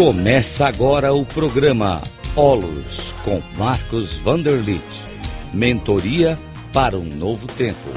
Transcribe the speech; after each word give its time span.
Começa 0.00 0.66
agora 0.66 1.12
o 1.12 1.26
programa 1.26 2.00
Olos 2.34 3.12
com 3.22 3.38
Marcos 3.58 4.16
Vanderlit. 4.16 4.82
Mentoria 5.52 6.36
para 6.72 6.96
um 6.96 7.04
novo 7.04 7.46
tempo. 7.46 7.90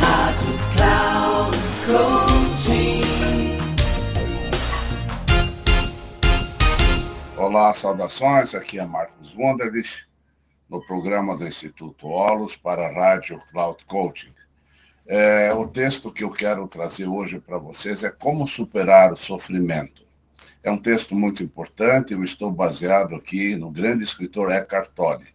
Rádio 0.00 0.54
Cloud 0.74 1.58
Coaching. 1.84 3.02
Olá, 7.36 7.74
saudações. 7.74 8.54
Aqui 8.54 8.78
é 8.78 8.86
Marcos 8.86 9.30
Vanderlit 9.34 10.06
no 10.70 10.80
programa 10.86 11.36
do 11.36 11.46
Instituto 11.46 12.08
Olos 12.08 12.56
para 12.56 12.86
a 12.88 12.90
Rádio 12.90 13.38
Cloud 13.52 13.84
Coaching. 13.84 14.32
É, 15.06 15.52
o 15.52 15.68
texto 15.68 16.10
que 16.10 16.24
eu 16.24 16.30
quero 16.30 16.66
trazer 16.66 17.06
hoje 17.06 17.38
para 17.38 17.58
vocês 17.58 18.02
é 18.02 18.08
Como 18.08 18.48
Superar 18.48 19.12
o 19.12 19.16
Sofrimento. 19.18 20.04
É 20.62 20.70
um 20.70 20.78
texto 20.78 21.14
muito 21.14 21.42
importante, 21.42 22.12
eu 22.12 22.24
estou 22.24 22.50
baseado 22.50 23.14
aqui 23.14 23.56
no 23.56 23.70
grande 23.70 24.04
escritor 24.04 24.50
Eckhart 24.50 24.90
Tolle. 24.94 25.26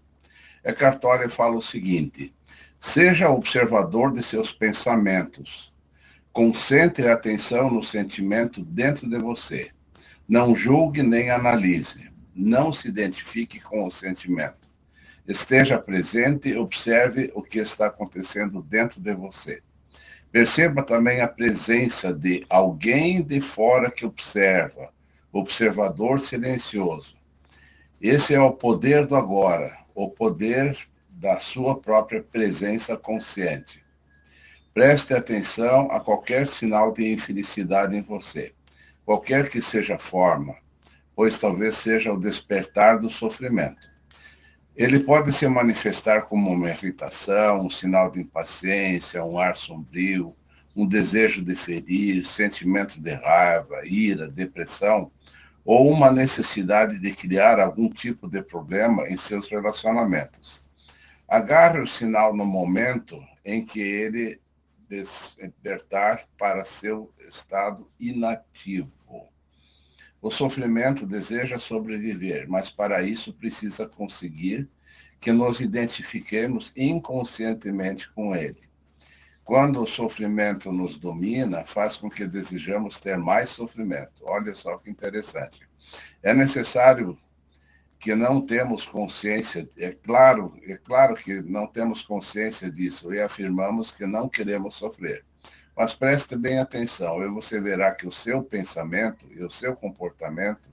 Eckhart 0.64 1.00
Tolle 1.00 1.30
fala 1.30 1.56
o 1.56 1.62
seguinte: 1.62 2.34
seja 2.80 3.30
observador 3.30 4.14
de 4.14 4.24
seus 4.24 4.54
pensamentos. 4.54 5.74
Concentre 6.32 7.08
a 7.08 7.14
atenção 7.14 7.70
no 7.70 7.84
sentimento 7.84 8.64
dentro 8.64 9.10
de 9.10 9.18
você. 9.18 9.72
Não 10.28 10.56
julgue 10.56 11.04
nem 11.04 11.32
analise. 11.32 12.10
Não 12.36 12.72
se 12.72 12.88
identifique 12.88 13.60
com 13.60 13.86
o 13.86 13.92
sentimento. 13.92 14.70
Esteja 15.28 15.78
presente 15.78 16.50
e 16.50 16.58
observe 16.58 17.32
o 17.36 17.42
que 17.42 17.60
está 17.60 17.88
acontecendo 17.88 18.62
dentro 18.62 19.02
de 19.02 19.14
você. 19.14 19.62
Perceba 20.32 20.84
também 20.84 21.22
a 21.22 21.28
presença 21.28 22.14
de 22.14 22.46
alguém 22.50 23.24
de 23.24 23.42
fora 23.42 23.90
que 23.90 24.06
observa, 24.06 24.94
observador 25.32 26.20
silencioso. 26.20 27.16
Esse 28.02 28.34
é 28.34 28.42
o 28.42 28.52
poder 28.52 29.06
do 29.06 29.16
agora, 29.16 29.78
o 29.94 30.10
poder 30.10 30.78
da 31.10 31.38
sua 31.40 31.80
própria 31.80 32.24
presença 32.24 32.96
consciente. 32.96 33.84
Preste 34.74 35.14
atenção 35.14 35.92
a 35.92 36.00
qualquer 36.00 36.48
sinal 36.48 36.94
de 36.94 37.12
infelicidade 37.12 37.96
em 37.96 38.02
você, 38.02 38.54
qualquer 39.06 39.50
que 39.50 39.62
seja 39.62 39.96
a 39.96 40.00
forma, 40.00 40.56
pois 41.16 41.38
talvez 41.38 41.76
seja 41.76 42.14
o 42.14 42.20
despertar 42.20 43.00
do 43.00 43.10
sofrimento. 43.10 43.90
Ele 44.76 45.02
pode 45.02 45.34
se 45.34 45.46
manifestar 45.48 46.22
como 46.22 46.52
uma 46.52 46.70
irritação, 46.70 47.66
um 47.66 47.70
sinal 47.70 48.10
de 48.10 48.22
impaciência, 48.22 49.22
um 49.26 49.38
ar 49.38 49.58
sombrio, 49.58 50.34
um 50.74 50.88
desejo 50.88 51.44
de 51.44 51.56
ferir, 51.56 52.26
sentimento 52.26 53.02
de 53.02 53.12
raiva, 53.12 53.82
ira, 53.84 54.30
depressão, 54.30 55.12
ou 55.72 55.88
uma 55.88 56.12
necessidade 56.12 56.98
de 56.98 57.14
criar 57.14 57.60
algum 57.60 57.92
tipo 57.92 58.28
de 58.28 58.42
problema 58.42 59.08
em 59.08 59.16
seus 59.16 59.48
relacionamentos. 59.48 60.68
Agarre 61.28 61.80
o 61.80 61.86
sinal 61.86 62.36
no 62.36 62.44
momento 62.44 63.24
em 63.46 63.64
que 63.64 63.80
ele 63.80 64.42
despertar 64.90 66.28
para 66.40 66.66
seu 66.66 67.14
estado 67.20 67.86
inativo. 68.00 68.92
O 70.20 70.32
sofrimento 70.32 71.06
deseja 71.06 71.60
sobreviver, 71.60 72.50
mas 72.50 72.72
para 72.72 73.04
isso 73.04 73.32
precisa 73.32 73.86
conseguir 73.88 74.68
que 75.22 75.32
nos 75.32 75.62
identifiquemos 75.62 76.74
inconscientemente 76.76 78.12
com 78.14 78.36
ele. 78.36 78.69
Quando 79.50 79.82
o 79.82 79.88
sofrimento 79.88 80.72
nos 80.72 80.96
domina, 80.96 81.66
faz 81.66 81.98
com 81.98 82.08
que 82.08 82.28
desejamos 82.28 83.00
ter 83.00 83.18
mais 83.18 83.50
sofrimento. 83.50 84.22
Olha 84.22 84.54
só 84.54 84.78
que 84.78 84.92
interessante. 84.92 85.68
É 86.22 86.36
necessário 86.36 87.18
que 88.00 88.14
não 88.14 88.46
temos 88.46 88.86
consciência, 88.86 89.68
é 89.76 89.90
claro, 89.90 90.54
é 90.62 90.78
claro 90.78 91.16
que 91.16 91.42
não 91.42 91.66
temos 91.66 92.04
consciência 92.04 92.70
disso 92.70 93.12
e 93.12 93.20
afirmamos 93.20 93.92
que 93.92 94.06
não 94.06 94.30
queremos 94.30 94.76
sofrer. 94.76 95.26
Mas 95.76 95.96
preste 95.96 96.36
bem 96.38 96.60
atenção 96.60 97.24
e 97.24 97.28
você 97.28 97.60
verá 97.60 97.92
que 97.92 98.06
o 98.06 98.12
seu 98.12 98.44
pensamento 98.44 99.26
e 99.32 99.42
o 99.42 99.50
seu 99.50 99.76
comportamento 99.76 100.70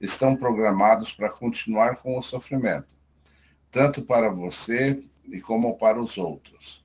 estão 0.00 0.34
programados 0.34 1.14
para 1.14 1.30
continuar 1.30 1.98
com 1.98 2.18
o 2.18 2.22
sofrimento, 2.22 2.96
tanto 3.70 4.02
para 4.02 4.28
você 4.28 5.00
e 5.26 5.40
como 5.40 5.78
para 5.78 6.02
os 6.02 6.18
outros. 6.18 6.84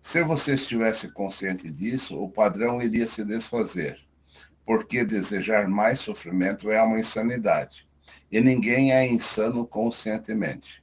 Se 0.00 0.22
você 0.24 0.54
estivesse 0.54 1.08
consciente 1.08 1.70
disso, 1.70 2.20
o 2.20 2.28
padrão 2.28 2.82
iria 2.82 3.06
se 3.06 3.24
desfazer, 3.24 4.00
porque 4.64 5.04
desejar 5.04 5.68
mais 5.68 6.00
sofrimento 6.00 6.70
é 6.70 6.82
uma 6.82 6.98
insanidade, 6.98 7.86
e 8.32 8.40
ninguém 8.40 8.92
é 8.92 9.06
insano 9.06 9.66
conscientemente. 9.66 10.82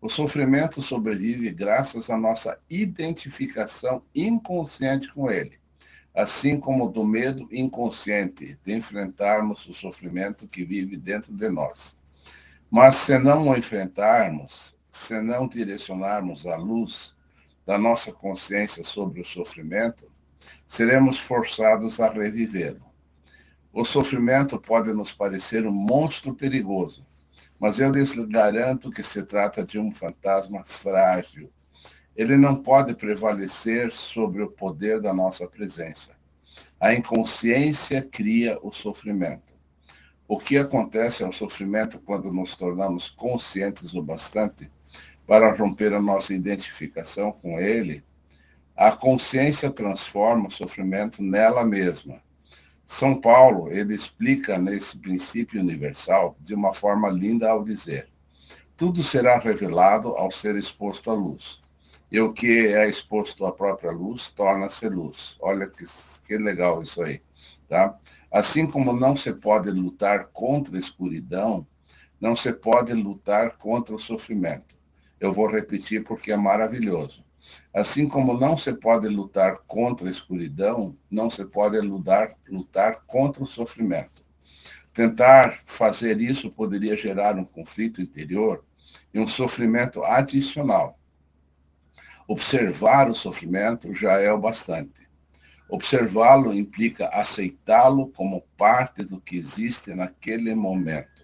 O 0.00 0.08
sofrimento 0.08 0.80
sobrevive 0.80 1.50
graças 1.50 2.08
à 2.08 2.16
nossa 2.16 2.56
identificação 2.70 4.02
inconsciente 4.14 5.12
com 5.12 5.28
ele, 5.28 5.58
assim 6.14 6.58
como 6.58 6.88
do 6.88 7.04
medo 7.04 7.48
inconsciente 7.50 8.56
de 8.64 8.74
enfrentarmos 8.74 9.66
o 9.66 9.74
sofrimento 9.74 10.46
que 10.46 10.64
vive 10.64 10.96
dentro 10.96 11.32
de 11.34 11.48
nós. 11.48 11.98
Mas 12.70 12.94
se 12.96 13.18
não 13.18 13.48
o 13.48 13.56
enfrentarmos, 13.56 14.74
se 14.90 15.20
não 15.20 15.48
direcionarmos 15.48 16.46
a 16.46 16.56
luz, 16.56 17.16
da 17.68 17.76
nossa 17.76 18.10
consciência 18.10 18.82
sobre 18.82 19.20
o 19.20 19.24
sofrimento, 19.26 20.10
seremos 20.66 21.18
forçados 21.18 22.00
a 22.00 22.08
revivê-lo. 22.08 22.80
O 23.70 23.84
sofrimento 23.84 24.58
pode 24.58 24.90
nos 24.94 25.12
parecer 25.12 25.66
um 25.66 25.70
monstro 25.70 26.34
perigoso, 26.34 27.04
mas 27.60 27.78
eu 27.78 27.90
lhes 27.90 28.14
garanto 28.26 28.90
que 28.90 29.02
se 29.02 29.22
trata 29.22 29.62
de 29.62 29.78
um 29.78 29.92
fantasma 29.92 30.64
frágil. 30.64 31.52
Ele 32.16 32.38
não 32.38 32.56
pode 32.56 32.94
prevalecer 32.94 33.92
sobre 33.92 34.42
o 34.42 34.50
poder 34.50 34.98
da 35.02 35.12
nossa 35.12 35.46
presença. 35.46 36.12
A 36.80 36.94
inconsciência 36.94 38.00
cria 38.00 38.58
o 38.62 38.72
sofrimento. 38.72 39.52
O 40.26 40.38
que 40.38 40.56
acontece 40.56 41.22
ao 41.22 41.32
sofrimento 41.32 42.00
quando 42.00 42.32
nos 42.32 42.54
tornamos 42.54 43.10
conscientes 43.10 43.92
o 43.92 44.02
bastante 44.02 44.70
para 45.28 45.52
romper 45.52 45.92
a 45.92 46.00
nossa 46.00 46.32
identificação 46.32 47.30
com 47.30 47.60
ele, 47.60 48.02
a 48.74 48.92
consciência 48.92 49.70
transforma 49.70 50.48
o 50.48 50.50
sofrimento 50.50 51.22
nela 51.22 51.66
mesma. 51.66 52.22
São 52.86 53.20
Paulo, 53.20 53.70
ele 53.70 53.94
explica 53.94 54.56
nesse 54.56 54.96
princípio 54.96 55.60
universal 55.60 56.34
de 56.40 56.54
uma 56.54 56.72
forma 56.72 57.10
linda 57.10 57.50
ao 57.50 57.62
dizer: 57.62 58.08
tudo 58.74 59.02
será 59.02 59.38
revelado 59.38 60.16
ao 60.16 60.30
ser 60.30 60.56
exposto 60.56 61.10
à 61.10 61.14
luz. 61.14 61.58
E 62.10 62.18
o 62.18 62.32
que 62.32 62.68
é 62.68 62.88
exposto 62.88 63.44
à 63.44 63.52
própria 63.52 63.90
luz 63.90 64.28
torna-se 64.28 64.88
luz. 64.88 65.36
Olha 65.40 65.68
que, 65.68 65.84
que 66.26 66.38
legal 66.38 66.80
isso 66.80 67.02
aí, 67.02 67.20
tá? 67.68 67.94
Assim 68.32 68.66
como 68.66 68.94
não 68.94 69.14
se 69.14 69.30
pode 69.34 69.70
lutar 69.70 70.28
contra 70.32 70.74
a 70.74 70.80
escuridão, 70.80 71.66
não 72.18 72.34
se 72.34 72.50
pode 72.50 72.94
lutar 72.94 73.58
contra 73.58 73.94
o 73.94 73.98
sofrimento. 73.98 74.77
Eu 75.20 75.32
vou 75.32 75.46
repetir 75.46 76.04
porque 76.04 76.32
é 76.32 76.36
maravilhoso. 76.36 77.24
Assim 77.74 78.08
como 78.08 78.38
não 78.38 78.56
se 78.56 78.72
pode 78.72 79.08
lutar 79.08 79.58
contra 79.66 80.08
a 80.08 80.10
escuridão, 80.10 80.96
não 81.10 81.30
se 81.30 81.44
pode 81.44 81.78
lutar, 81.80 82.34
lutar 82.48 83.02
contra 83.06 83.42
o 83.42 83.46
sofrimento. 83.46 84.22
Tentar 84.92 85.60
fazer 85.66 86.20
isso 86.20 86.50
poderia 86.50 86.96
gerar 86.96 87.36
um 87.36 87.44
conflito 87.44 88.02
interior 88.02 88.64
e 89.12 89.18
um 89.18 89.26
sofrimento 89.26 90.02
adicional. 90.02 90.98
Observar 92.26 93.08
o 93.08 93.14
sofrimento 93.14 93.94
já 93.94 94.20
é 94.20 94.30
o 94.32 94.38
bastante. 94.38 95.08
Observá-lo 95.68 96.54
implica 96.54 97.08
aceitá-lo 97.08 98.08
como 98.08 98.42
parte 98.56 99.04
do 99.04 99.20
que 99.20 99.36
existe 99.36 99.94
naquele 99.94 100.54
momento. 100.54 101.17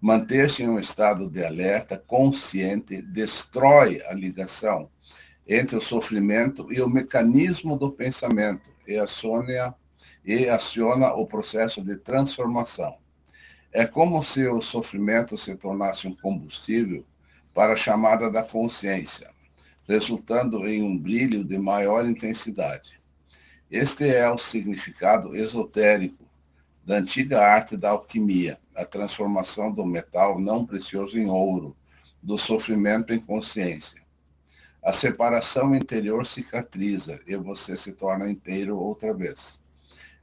Manter-se 0.00 0.62
em 0.62 0.68
um 0.68 0.78
estado 0.78 1.28
de 1.28 1.42
alerta 1.42 1.96
consciente 1.96 3.00
destrói 3.00 4.02
a 4.06 4.12
ligação 4.12 4.90
entre 5.48 5.76
o 5.76 5.80
sofrimento 5.80 6.70
e 6.72 6.82
o 6.82 6.88
mecanismo 6.88 7.78
do 7.78 7.90
pensamento 7.90 8.70
e 8.86 8.98
aciona, 8.98 9.74
e 10.24 10.48
aciona 10.48 11.14
o 11.14 11.26
processo 11.26 11.82
de 11.82 11.96
transformação. 11.96 12.98
É 13.72 13.86
como 13.86 14.22
se 14.22 14.46
o 14.46 14.60
sofrimento 14.60 15.36
se 15.38 15.54
tornasse 15.56 16.06
um 16.06 16.14
combustível 16.14 17.04
para 17.54 17.72
a 17.72 17.76
chamada 17.76 18.30
da 18.30 18.42
consciência, 18.42 19.30
resultando 19.88 20.66
em 20.68 20.82
um 20.82 20.96
brilho 20.96 21.42
de 21.42 21.56
maior 21.56 22.06
intensidade. 22.06 23.00
Este 23.70 24.08
é 24.08 24.30
o 24.30 24.36
significado 24.36 25.34
esotérico 25.34 26.25
da 26.86 26.98
antiga 26.98 27.40
arte 27.40 27.76
da 27.76 27.90
alquimia, 27.90 28.60
a 28.72 28.84
transformação 28.84 29.72
do 29.72 29.84
metal 29.84 30.38
não 30.38 30.64
precioso 30.64 31.18
em 31.18 31.28
ouro, 31.28 31.76
do 32.22 32.38
sofrimento 32.38 33.12
em 33.12 33.18
consciência. 33.18 34.00
A 34.80 34.92
separação 34.92 35.74
interior 35.74 36.24
cicatriza 36.24 37.18
e 37.26 37.34
você 37.34 37.76
se 37.76 37.92
torna 37.92 38.30
inteiro 38.30 38.78
outra 38.78 39.12
vez. 39.12 39.58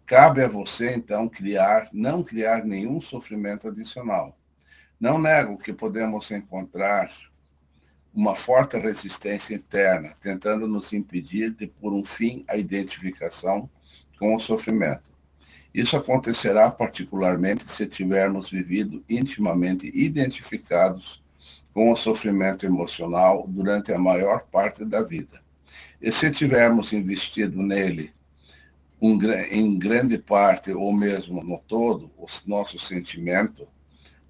Cabe 0.06 0.42
a 0.42 0.48
você, 0.48 0.94
então, 0.94 1.28
criar, 1.28 1.90
não 1.92 2.24
criar 2.24 2.64
nenhum 2.64 3.02
sofrimento 3.02 3.68
adicional. 3.68 4.34
Não 4.98 5.20
nego 5.20 5.58
que 5.58 5.74
podemos 5.74 6.32
encontrar 6.32 7.12
uma 8.14 8.36
forte 8.36 8.78
resistência 8.78 9.54
interna, 9.54 10.16
tentando 10.22 10.66
nos 10.66 10.94
impedir 10.94 11.52
de 11.52 11.68
pôr 11.68 11.92
um 11.92 12.06
fim 12.06 12.46
à 12.48 12.56
identificação 12.56 13.70
com 14.18 14.34
o 14.34 14.40
sofrimento. 14.40 15.13
Isso 15.74 15.98
acontecerá 15.98 16.70
particularmente 16.70 17.70
se 17.72 17.88
tivermos 17.88 18.50
vivido 18.50 19.04
intimamente 19.10 19.92
identificados 19.94 21.24
com 21.74 21.92
o 21.92 21.96
sofrimento 21.96 22.66
emocional 22.66 23.46
durante 23.48 23.92
a 23.92 23.98
maior 23.98 24.46
parte 24.52 24.86
da 24.86 25.02
vida. 25.02 25.42
E 26.00 26.12
se 26.12 26.30
tivermos 26.30 26.94
investido 26.94 27.62
nele 27.62 28.12
um, 29.02 29.18
em 29.50 29.78
grande 29.78 30.18
parte, 30.18 30.72
ou 30.72 30.94
mesmo 30.94 31.44
no 31.44 31.58
todo, 31.58 32.12
o 32.18 32.28
nosso 32.46 32.78
sentimento 32.78 33.68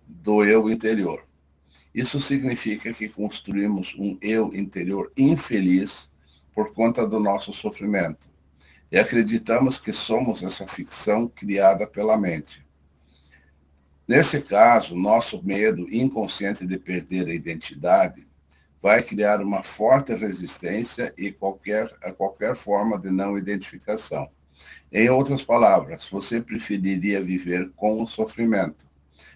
do 0.07 0.43
eu 0.43 0.69
interior. 0.69 1.25
Isso 1.93 2.19
significa 2.19 2.91
que 2.93 3.07
construímos 3.07 3.93
um 3.99 4.17
eu 4.21 4.51
interior 4.55 5.11
infeliz 5.15 6.09
por 6.55 6.73
conta 6.73 7.05
do 7.05 7.19
nosso 7.19 7.53
sofrimento. 7.53 8.32
E 8.93 8.99
acreditamos 8.99 9.79
que 9.79 9.91
somos 9.91 10.43
essa 10.43 10.67
ficção 10.67 11.27
criada 11.27 11.87
pela 11.87 12.15
mente. 12.15 12.63
Nesse 14.07 14.39
caso, 14.39 14.95
nosso 14.95 15.41
medo 15.41 15.91
inconsciente 15.91 16.67
de 16.67 16.77
perder 16.77 17.25
a 17.27 17.33
identidade 17.33 18.27
vai 18.79 19.01
criar 19.01 19.41
uma 19.41 19.63
forte 19.63 20.13
resistência 20.13 21.11
e 21.17 21.31
qualquer, 21.31 21.91
a 22.03 22.11
qualquer 22.11 22.55
forma 22.55 22.99
de 22.99 23.09
não 23.09 23.35
identificação. 23.35 24.29
Em 24.91 25.09
outras 25.09 25.43
palavras, 25.43 26.07
você 26.07 26.39
preferiria 26.39 27.19
viver 27.19 27.71
com 27.75 27.99
o 27.99 28.07
sofrimento, 28.07 28.85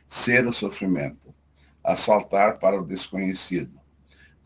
ser 0.07 0.45
o 0.45 0.53
sofrimento, 0.53 1.33
assaltar 1.83 2.59
para 2.59 2.79
o 2.79 2.85
desconhecido, 2.85 3.73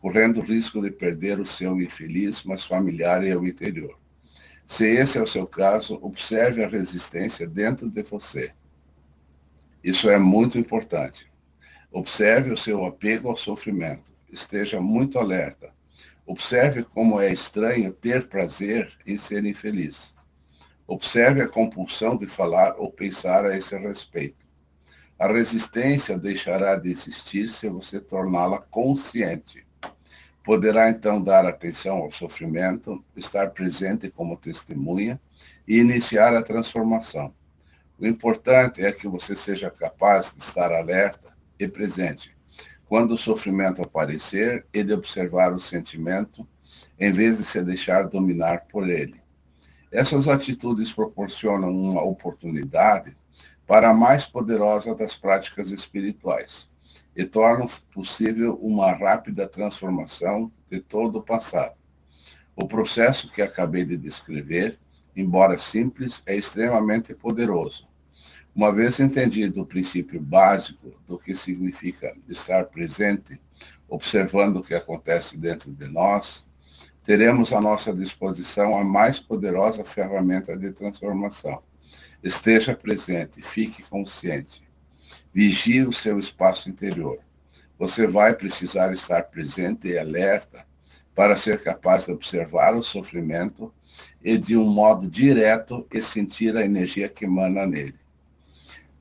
correndo 0.00 0.40
o 0.40 0.42
risco 0.42 0.80
de 0.80 0.90
perder 0.90 1.38
o 1.38 1.44
seu 1.44 1.78
infeliz, 1.78 2.42
mas 2.44 2.64
familiar 2.64 3.22
e 3.22 3.30
ao 3.30 3.46
interior. 3.46 4.00
Se 4.66 4.86
esse 4.86 5.18
é 5.18 5.22
o 5.22 5.26
seu 5.26 5.46
caso, 5.46 5.98
observe 6.00 6.64
a 6.64 6.68
resistência 6.68 7.46
dentro 7.46 7.90
de 7.90 8.02
você. 8.02 8.52
Isso 9.82 10.08
é 10.08 10.18
muito 10.18 10.58
importante. 10.58 11.30
Observe 11.90 12.50
o 12.50 12.56
seu 12.56 12.84
apego 12.84 13.28
ao 13.28 13.36
sofrimento. 13.36 14.12
Esteja 14.30 14.80
muito 14.80 15.18
alerta. 15.18 15.74
Observe 16.24 16.84
como 16.84 17.20
é 17.20 17.32
estranho 17.32 17.92
ter 17.92 18.28
prazer 18.28 18.90
em 19.06 19.18
ser 19.18 19.44
infeliz. 19.44 20.14
Observe 20.86 21.42
a 21.42 21.48
compulsão 21.48 22.16
de 22.16 22.26
falar 22.26 22.76
ou 22.78 22.90
pensar 22.90 23.44
a 23.44 23.56
esse 23.56 23.76
respeito. 23.76 24.46
A 25.18 25.26
resistência 25.26 26.18
deixará 26.18 26.76
de 26.76 26.90
existir 26.90 27.48
se 27.48 27.68
você 27.68 28.00
torná-la 28.00 28.58
consciente. 28.58 29.66
Poderá 30.44 30.90
então 30.90 31.22
dar 31.22 31.46
atenção 31.46 31.98
ao 31.98 32.10
sofrimento, 32.10 33.04
estar 33.16 33.50
presente 33.50 34.10
como 34.10 34.36
testemunha 34.36 35.20
e 35.66 35.78
iniciar 35.78 36.34
a 36.34 36.42
transformação. 36.42 37.32
O 37.96 38.06
importante 38.06 38.84
é 38.84 38.90
que 38.90 39.06
você 39.06 39.36
seja 39.36 39.70
capaz 39.70 40.32
de 40.36 40.42
estar 40.42 40.72
alerta 40.72 41.32
e 41.58 41.68
presente 41.68 42.34
quando 42.86 43.12
o 43.12 43.18
sofrimento 43.18 43.80
aparecer 43.80 44.66
e 44.74 44.82
de 44.82 44.92
observar 44.92 45.52
o 45.52 45.60
sentimento, 45.60 46.46
em 46.98 47.10
vez 47.10 47.38
de 47.38 47.44
se 47.44 47.62
deixar 47.62 48.08
dominar 48.08 48.66
por 48.66 48.90
ele. 48.90 49.22
Essas 49.90 50.28
atitudes 50.28 50.92
proporcionam 50.92 51.70
uma 51.70 52.02
oportunidade 52.02 53.16
para 53.66 53.90
a 53.90 53.94
mais 53.94 54.26
poderosa 54.26 54.94
das 54.94 55.16
práticas 55.16 55.70
espirituais 55.70 56.68
e 57.14 57.24
tornam 57.24 57.66
possível 57.92 58.54
uma 58.62 58.92
rápida 58.92 59.46
transformação 59.46 60.50
de 60.70 60.80
todo 60.80 61.18
o 61.18 61.22
passado. 61.22 61.76
O 62.56 62.66
processo 62.66 63.30
que 63.30 63.42
acabei 63.42 63.84
de 63.84 63.96
descrever, 63.96 64.78
embora 65.14 65.58
simples, 65.58 66.22
é 66.26 66.36
extremamente 66.36 67.14
poderoso. 67.14 67.86
Uma 68.54 68.72
vez 68.72 69.00
entendido 69.00 69.62
o 69.62 69.66
princípio 69.66 70.20
básico 70.20 70.92
do 71.06 71.18
que 71.18 71.34
significa 71.34 72.14
estar 72.28 72.66
presente, 72.66 73.40
observando 73.88 74.56
o 74.56 74.62
que 74.62 74.74
acontece 74.74 75.38
dentro 75.38 75.72
de 75.72 75.86
nós, 75.86 76.44
teremos 77.04 77.52
à 77.52 77.60
nossa 77.60 77.94
disposição 77.94 78.76
a 78.76 78.84
mais 78.84 79.18
poderosa 79.18 79.84
ferramenta 79.84 80.56
de 80.56 80.72
transformação. 80.72 81.62
Esteja 82.22 82.74
presente, 82.74 83.40
fique 83.42 83.82
consciente. 83.82 84.62
Vigie 85.32 85.86
o 85.86 85.92
seu 85.92 86.18
espaço 86.18 86.68
interior. 86.68 87.18
Você 87.78 88.06
vai 88.06 88.34
precisar 88.34 88.92
estar 88.92 89.24
presente 89.24 89.88
e 89.88 89.98
alerta 89.98 90.64
para 91.14 91.36
ser 91.36 91.62
capaz 91.62 92.04
de 92.04 92.12
observar 92.12 92.74
o 92.74 92.82
sofrimento 92.82 93.72
e, 94.22 94.38
de 94.38 94.56
um 94.56 94.64
modo 94.64 95.08
direto, 95.08 95.86
e 95.92 96.00
sentir 96.00 96.56
a 96.56 96.64
energia 96.64 97.08
que 97.08 97.24
emana 97.24 97.66
nele. 97.66 97.98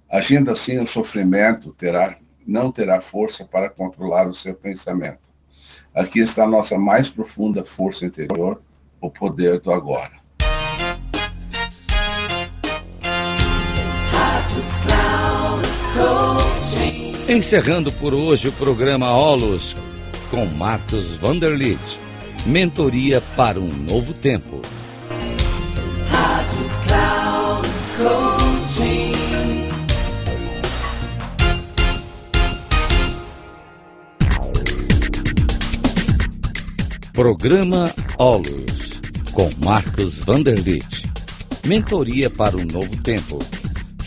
Agindo 0.09 0.51
assim, 0.51 0.77
o 0.79 0.87
sofrimento 0.87 1.71
terá, 1.73 2.17
não 2.45 2.71
terá 2.71 2.99
força 2.99 3.45
para 3.45 3.69
controlar 3.69 4.27
o 4.27 4.33
seu 4.33 4.53
pensamento. 4.53 5.31
Aqui 5.93 6.19
está 6.19 6.43
a 6.43 6.47
nossa 6.47 6.77
mais 6.77 7.09
profunda 7.09 7.63
força 7.63 8.05
interior, 8.05 8.61
o 8.99 9.09
poder 9.09 9.59
do 9.59 9.71
agora. 9.71 10.21
Encerrando 17.27 17.91
por 17.91 18.13
hoje 18.13 18.49
o 18.49 18.51
programa 18.51 19.11
Olos 19.13 19.75
com 20.29 20.45
Marcos 20.45 21.15
Vanderlit. 21.15 21.79
Mentoria 22.45 23.21
para 23.35 23.59
um 23.59 23.67
novo 23.67 24.13
tempo. 24.13 24.61
Rádio 26.09 26.69
Cloud. 26.87 27.31
Programa 37.13 37.93
Olus, 38.17 38.99
com 39.33 39.51
Marcos 39.63 40.19
Vanderlit. 40.19 41.07
Mentoria 41.65 42.29
para 42.29 42.55
um 42.57 42.65
novo 42.65 42.95
tempo. 43.03 43.37